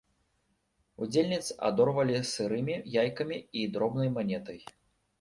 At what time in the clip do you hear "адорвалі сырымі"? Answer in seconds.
1.69-2.81